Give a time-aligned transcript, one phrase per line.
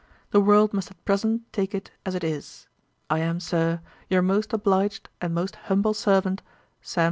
[0.31, 2.67] The world must at present take it as it is.
[3.07, 6.41] I am, Sir, 'Your most obliged 'And most humble servant,
[6.81, 6.99] 'SAM.